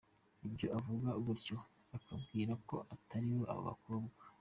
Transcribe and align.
Iyo 0.49 0.67
uvuze 0.77 1.09
gutyo 1.25 1.57
akubwira 1.97 2.53
ko 2.67 2.75
we 2.81 2.85
Atari 2.93 3.25
abo 3.51 3.61
bakobwa. 3.69 4.15